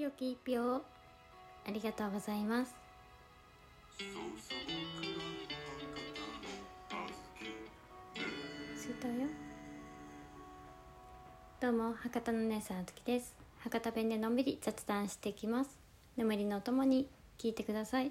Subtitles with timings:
[0.00, 0.80] 清き一票あ
[1.70, 2.74] りがとうございます。
[8.74, 9.14] すたよ
[11.60, 15.78] どうも博多の姉さんあつきです博多弁でのんびり雑談していきます
[16.16, 17.06] 眠りのともに
[17.36, 18.06] 聞いてください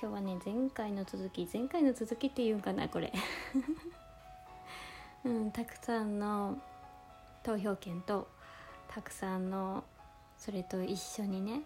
[0.00, 3.12] 今日はね前回の続き前回の続きっていうんかなこれ
[5.24, 6.58] うんたくさんの
[7.44, 8.26] 投票権と
[8.88, 9.84] たくさんの
[10.44, 11.62] それと一緒にね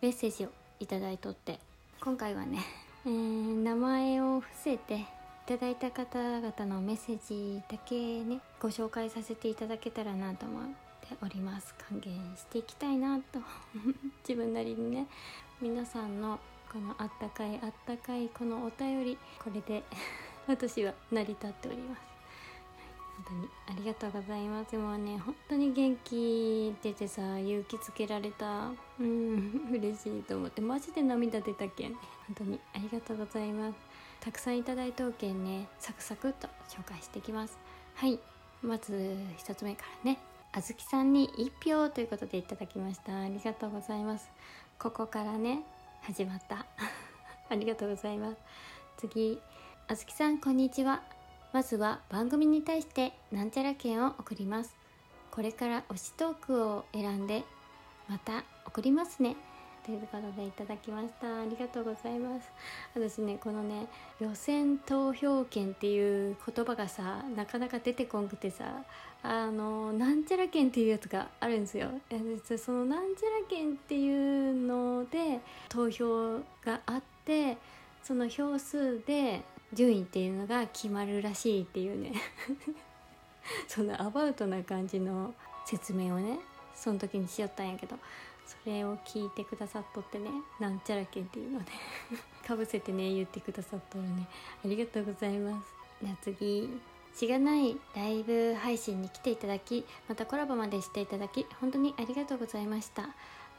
[0.00, 0.48] メッセージを
[0.80, 1.58] いただいとって。
[2.00, 2.58] 今回はね、
[3.04, 5.04] えー、名前を伏せてい
[5.46, 10.68] ただいた方々のメッセージだけねご紹介させていただけたらなと思っ
[11.02, 11.74] ております。
[11.74, 13.40] 還元していきたいなと。
[14.26, 15.06] 自分なりにね
[15.60, 16.40] 皆さんの
[16.72, 19.84] このあったかいあったかいこのお便りこれで
[20.48, 22.00] 私は成り立っております。
[22.00, 22.11] 本
[23.26, 24.76] 当にありがとうございます。
[24.76, 28.70] もうね本当に元気出てさ勇気づけられた。
[29.00, 30.60] うん 嬉しいと思って。
[30.60, 31.88] マジで涙出たけ？
[31.88, 32.00] ん本
[32.36, 33.78] 当にありがとうございます。
[34.20, 37.58] たくさんいただいたおけんねサクサクっと紹介していきます。
[37.94, 38.18] はい
[38.62, 38.92] まず
[39.38, 40.18] 1つ目からね。
[40.54, 43.20] あずきさんに1票ということでいただきました。
[43.20, 44.30] ありがとうございます。
[44.78, 45.64] ここからね
[46.02, 46.66] 始まった。
[47.48, 48.36] ありがとうございます。
[48.98, 49.40] 次
[49.88, 51.11] あずきさんこんにちは。
[51.52, 54.74] まずは番組に対してなんちゃら券を送ります。
[55.30, 57.44] これから推しトークを選んで
[58.08, 59.36] また送りますね。
[59.84, 61.26] ということでいただきました。
[61.26, 62.48] ありがとうございます。
[62.94, 63.86] 私ねこのね
[64.18, 68.84] 予選投票権っていう言葉がさなかなか出てこんくてさ
[69.22, 71.90] あのなんちゃら券っていうやつがあるんですよ。
[72.56, 77.58] そのなんちゃら券っていうので投票があって
[78.02, 79.42] その票数で
[79.72, 82.12] 順位っていうのが決まるらしいっていうね。
[83.66, 86.38] そのアバウトな感じの説明をね
[86.74, 87.96] その時にしよったんやけど
[88.46, 91.72] それを聞いてくださっとってねなんちゃらけっていうので
[92.46, 94.28] かぶせてね言ってくださっとるね。
[94.64, 95.68] ありがとうございます。
[96.02, 96.68] じゃあ次
[97.14, 103.08] しがないライブ配信に来ていただきまたコラボまでしていただき本当にありがとうございました。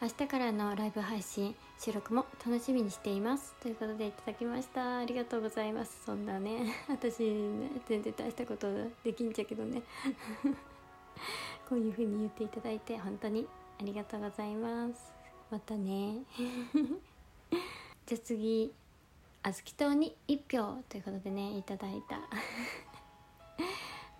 [0.03, 3.55] 明日からのライブ配信収録も楽しみにしています。
[3.61, 4.97] ということでいただきました。
[4.97, 5.97] ありがとうございます。
[6.05, 8.67] そんなね私ね全然大したこと
[9.05, 9.81] できんちゃけどね。
[11.69, 13.47] こういう風に言っていただいて本当に
[13.79, 15.13] ありがとうございます。
[15.49, 16.17] またね。
[18.05, 18.73] じゃあ次
[19.41, 22.19] あずき党に1票ということでねいただいた。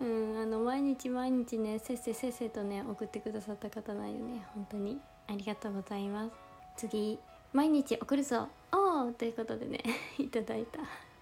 [0.00, 4.46] うんあの毎日毎日ねせっせせっせとね送ってくださった方なんよね。
[4.54, 4.98] 本当に。
[5.28, 6.30] ありがとうございます。
[6.76, 7.18] 次
[7.52, 8.48] 毎日送るぞ。
[8.72, 9.80] おーということでね
[10.18, 10.80] いただいた。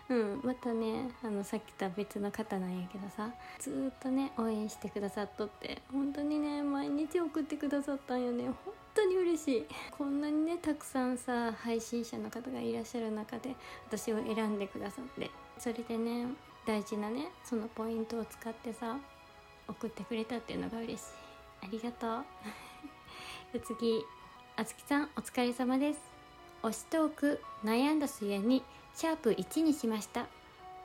[0.08, 8.44] うんまたねあのさっきとは別の方なんやけどさずっとね応援してくださっとって本当にね毎日送ってくださったんよね。
[8.44, 9.66] 本当に嬉しい。
[9.91, 13.54] こんなにねたくさんさ配信者の方がいらっしゃる中で
[13.86, 16.26] 私を選んでくださってそれでね
[16.66, 18.98] 大事なねそのポイントを使ってさ
[19.68, 21.04] 送ってくれたっていうのが嬉しい。
[21.62, 22.24] ありがとう。
[23.60, 24.02] 次
[24.56, 26.00] あつきさんお疲れ様です。
[26.62, 28.62] 推しトーク悩んだ末に
[28.94, 30.26] シャープ1にしました。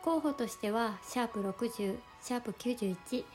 [0.01, 3.25] 候補としてはシャープ60シャープ91シ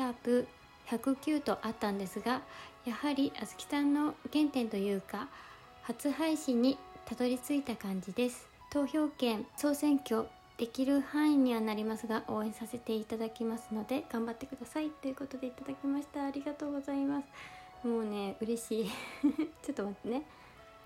[0.00, 0.46] ャープ
[0.88, 2.42] 109とあったんですが
[2.84, 5.28] やはりあずきさんの原点というか
[5.82, 6.76] 初配信に
[7.06, 8.48] たどり着いた感じです。
[8.70, 10.26] 投票権総選挙
[10.58, 14.90] できる範囲にはなりますが応援させていただきますので頑張ってください。
[14.90, 16.24] ということでいただきました。
[16.24, 17.61] ありがとうございます。
[17.84, 18.90] もうね嬉しい。
[19.62, 20.22] ちょっと待ってね。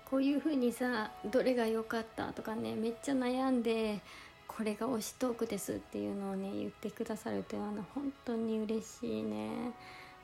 [0.09, 3.99] こういう風にさどれが良かったとかねめっちゃ悩んで
[4.47, 9.73] これが推しトークですっていうのをね言ってくださるというのは本当に嬉しいね。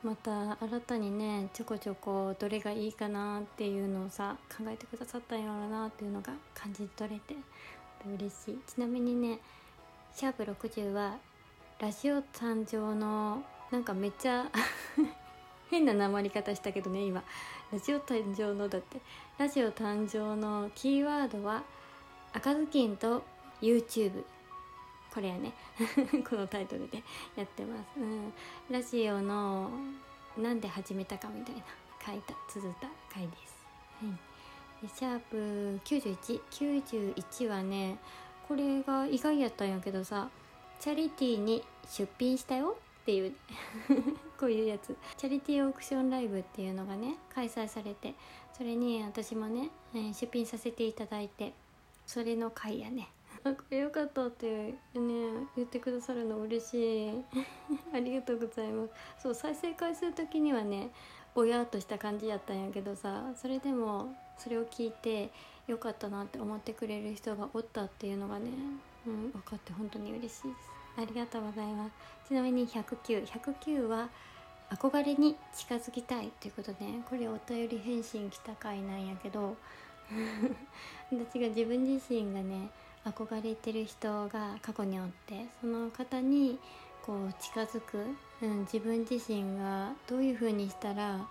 [0.02, 7.34] また新たにねちょこちょこどれがいいかなっていうのをさ考えてくださったんやろうなっていうのが感じ取れて
[8.06, 8.58] 嬉しい。
[8.66, 9.38] ちなみにね
[10.14, 11.16] シャープ60は
[11.78, 14.50] ラジオ誕生のなんかめっちゃ
[15.74, 17.22] 変ななり方したけどね今。
[17.72, 19.00] ラジオ誕生のだって。
[19.38, 21.64] ラジオ誕生のキーワードは
[22.32, 23.24] 赤ずきんと
[23.60, 24.24] YouTube
[25.12, 25.52] これやね。
[26.28, 27.02] このタイトルで
[27.36, 28.32] やってます、うん、
[28.70, 29.70] ラジオの
[30.36, 31.62] なんで始めたかみたいな。
[32.06, 33.66] 書いた綴った回です、
[34.02, 34.10] は
[34.84, 37.96] い、シャープ9191はね
[38.46, 40.28] これが意外やったんやけどさ
[40.80, 42.76] チャリティーに出品したよ。
[43.04, 43.34] っていう
[44.40, 44.96] こういうやつ。
[45.18, 48.14] チャリティーオークションライブっていうのがね開催されて
[48.54, 51.52] それに私もね、え、出品させていただいて
[52.06, 53.10] それの回やね。
[53.44, 54.76] あこれよかったってね
[55.54, 57.24] 言ってくださるの嬉しい。
[57.92, 58.92] ありがとうございます。
[59.18, 60.90] そう再生回数的にはね
[61.34, 65.30] ぼやっとした感じやったんやけどさそれでもそれを聞いて
[65.66, 68.50] よかったなって思ってくれる人がおったっていうのがね、
[69.06, 70.83] うん、分かって本当に嬉しいです。
[70.96, 74.08] ありがとうございますちなみに109109は
[74.70, 79.56] 憧れに近づきたいということでこれお便り返信来た回なんやけど
[81.12, 82.70] 私が自分自身がね
[83.04, 86.58] 憧れてる人が過去におってその方に
[87.04, 87.98] こう近づく、
[88.42, 91.28] うん、自分自身がどういう風にしたら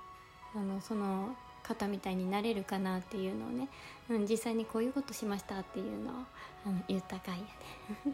[0.55, 3.69] あのその方みたいになれるかなっていうのをね、
[4.09, 6.13] うん、実際にこういうことしましたっていうのを
[6.65, 7.43] あの言った回や
[8.05, 8.13] ね。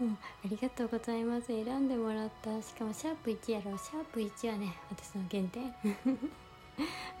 [0.00, 1.48] うん、ありがとうございます。
[1.48, 2.62] 選んでもらった。
[2.62, 3.76] しかもシャープ1やろ。
[3.76, 5.74] シャープ1はね私の原点。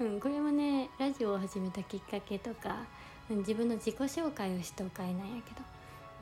[0.00, 2.86] うん、これもねラジオを始めたきっかけとか、
[3.28, 5.60] うん、自分の自己紹介をしたおかいなんやけど、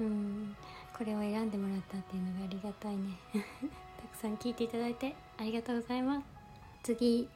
[0.00, 0.56] うん、
[0.96, 3.16] これを選んでもらったっていうのがありがたいね。
[3.32, 6.26] たくさん聞いていただいてありがとうございます。
[6.82, 7.28] 次。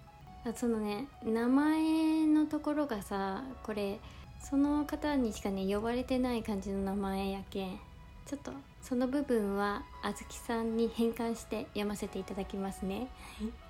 [0.56, 4.00] そのね名前のところがさこれ
[4.40, 7.91] その方にしかね呼ばれてない感じの名前やけん。
[8.26, 13.08] ちょっとその部分はあずきさんに変換して読ませていただきますね。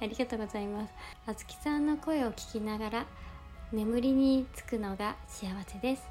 [0.01, 0.93] ありがとうございます。
[1.27, 3.07] あずきさんの声を聞きながら
[3.73, 6.03] 眠りにつくのが幸せです。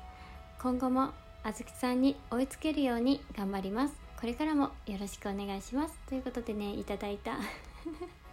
[0.61, 1.11] 今後も
[1.43, 3.93] あずきさんに追いつけるように頑張ります。
[4.19, 5.97] これからもよろしくお願いします。
[6.07, 7.37] ということでねいただいた。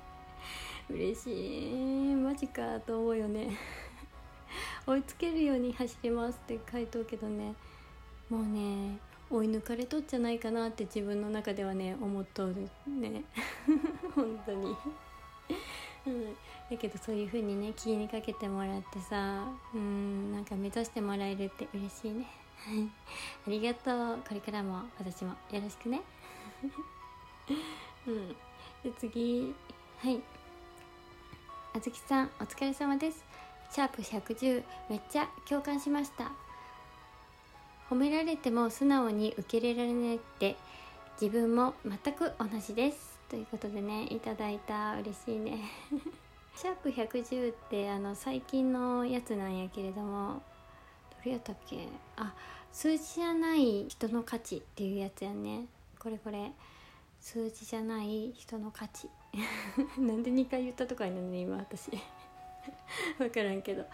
[0.91, 2.15] 嬉しい。
[2.15, 3.57] マジかと思うよね。
[4.87, 7.55] 追いつけるように走りますって書いとうけどね。
[8.29, 8.99] もうね
[9.31, 13.25] 追い抜かれとっちゃないかなって自分の中ではね思っとるね。
[14.15, 14.77] 本当に。
[16.07, 16.37] うん。
[16.71, 22.27] だけどそういう風にね気にかけてもらってさうんなんか目指してもらえるって嬉しいね。
[23.47, 24.19] ありがとう。
[24.27, 26.03] これからも私もよろしくね。
[28.07, 28.29] うん。
[28.83, 29.55] で次。
[29.99, 30.23] はい。
[31.75, 33.25] あずきさんお疲れ様です。
[33.71, 36.48] シャープ110めっちゃ共感しました。
[37.91, 40.57] 褒められても素直に受け入れられないって
[41.21, 43.19] 自分も全く同じです。
[43.29, 45.59] ということでねいただいた嬉しいね。
[46.55, 50.43] シャープ110ってあの最近のやつなんやけれども
[51.11, 51.89] どれやったっけ？
[52.17, 52.35] あ
[52.73, 55.67] 数字じゃない人の価値っていうやつやね。
[55.99, 56.53] これこれ。
[57.21, 59.09] 数字じゃない人の価値。
[59.99, 61.91] なんで2回言ったとかになるね今私。
[63.19, 63.85] 分からんけど。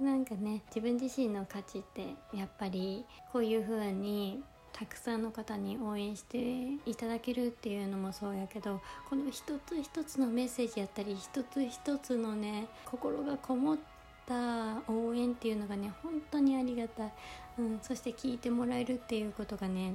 [0.00, 4.42] なんかね自分自身の価値ってやっぱりこういう風に
[4.72, 13.78] たくさんの方に応援していただけるっていうのもそうやけどこの一つ一つのメッセージやったり一つ一つのね心がこもっ
[14.26, 17.12] た応援っていうのがね本当にありがたい、
[17.60, 19.94] うん、そして聞いてもらえるっていうことがね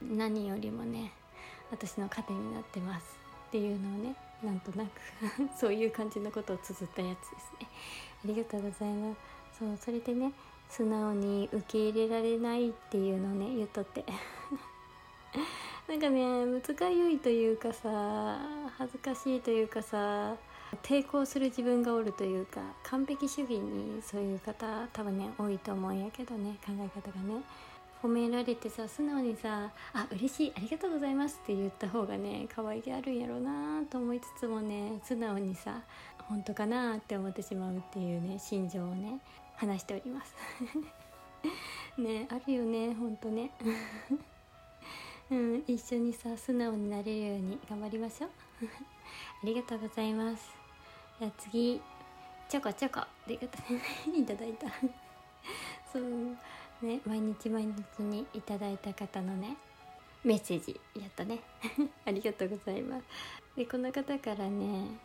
[0.00, 1.10] 何よりもね
[1.72, 4.90] 私の糧になってますっていうのをねなんとなく
[5.58, 7.68] そういう感じのことを綴ったやつですね。
[8.24, 9.18] ありがとうございます。
[9.58, 10.32] そうそれでね
[10.68, 14.04] 素直に受け入れられないっていうのをね言っとって。
[15.88, 18.38] なんかねむつがゆいというかさ
[18.78, 20.36] 恥ずかしいというかさ
[20.82, 27.42] 抵抗する自分がおるというか完璧主義にそういう方多分ね多いと思うんやけどね考え方がね。
[28.02, 35.82] 褒められてさ素直にさ「あ嬉しいありがとうございます」って言った方がね可愛げあるんやろうなと思いつつもね素直にさ
[36.28, 39.20] 本当かなって思ってしまうっていうね心情をね
[39.56, 40.34] 話しております。
[42.00, 43.50] ねあるよねほんとね。
[45.30, 48.30] うん一緒にさ素直になれるように頑張りましょう。
[49.42, 50.50] ありがとうございます。
[51.18, 51.80] じゃあ次
[52.48, 54.68] ちょこちょこっていうことでいただいた。
[55.92, 56.36] そう。
[56.82, 59.56] ね毎日毎日にいただいた方のね
[60.24, 61.40] メッセージやったね。
[62.04, 63.04] ありがとうございます。
[63.56, 64.98] でこの方からね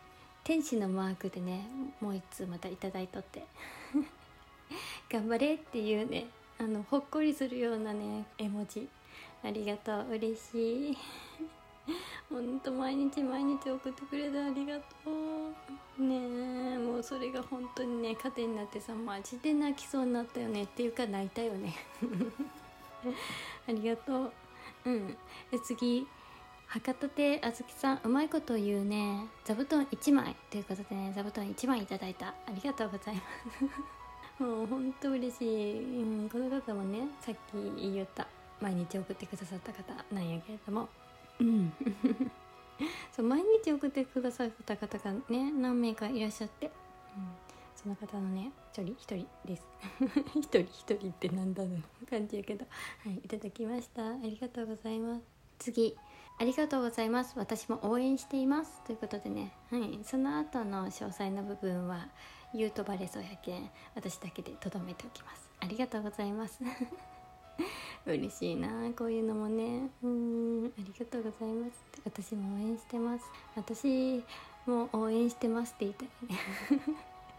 [0.44, 1.66] 天使のマークでね
[2.00, 3.44] もう一通またいいとって。
[5.08, 6.26] 頑張れっていうね
[6.58, 8.88] あのほっこりするようなね絵文字。
[9.42, 10.10] ありがとう。
[10.12, 10.98] 嬉しい。
[12.28, 14.82] ほんと毎日毎日送ってくれてありがと
[15.98, 16.16] うね
[16.74, 16.78] え。
[16.78, 20.64] もうそれが本当にね糧になってさマジで泣きそうになったよね。
[20.64, 21.74] っていうか泣いたよね。
[23.68, 24.32] ありがとう。
[24.84, 25.16] うん。
[25.50, 26.06] で次。
[26.68, 29.28] 博多亭あずきさんうまいこと言うね。
[29.44, 30.34] 座布団1枚。
[30.50, 32.28] ということでね座布団1枚いただいた。
[32.28, 33.22] ありがとうございま
[34.38, 34.42] す。
[34.42, 38.26] もうほんと嬉しい、うん、この方もねさっき言った。
[38.60, 40.88] 毎日送ってくださった方なんやけれども。
[43.12, 46.72] そう毎日送ってくださった方がね何名かいらっしゃって、うん、
[47.74, 49.62] その方のね一人一人です。
[50.36, 51.70] 一人一人ってなんだろ
[52.02, 52.66] う感じやけど。
[53.04, 54.06] はいいただきました。
[54.10, 55.22] ありがとうございます。
[55.58, 55.96] 次。
[56.38, 57.32] ありがとうございます。
[57.36, 58.82] 私も応援しています。
[58.84, 62.08] ということでね、はい、その後の詳細の部分は
[62.52, 65.50] 言うとバレそうやけん私だけでとどめておきます。
[65.60, 66.60] ありがとうございます。
[68.06, 69.90] 嬉しいなこういうのもね。
[70.02, 71.72] うんありがとうございます。
[72.04, 73.24] 私も応援してます。
[73.56, 74.22] 私
[74.64, 76.38] も応援してますって言いたいね。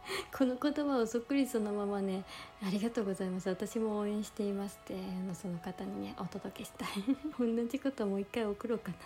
[0.38, 2.24] この言葉をそっくりそのままね
[2.66, 3.48] 「ありがとうございます。
[3.48, 6.90] 私も応援しています」ってあのその方にねお届けしたい。
[7.40, 9.04] 同じこともう一回送ろうかなと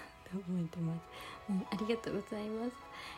[0.49, 1.01] 思ってます、
[1.49, 2.75] うん、ありがとうございます。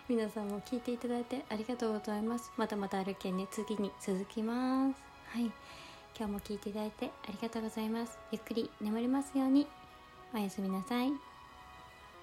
[0.09, 2.51] 皆さんも聞いていただいてありがとうございます。
[2.57, 5.01] またまたあるけんね次に続きます。
[5.27, 5.49] はい。
[6.15, 8.17] 今日も聞いていただいてありがとうございます。
[8.31, 9.67] ゆっくり眠れますように。
[10.33, 11.32] おやすみなさい。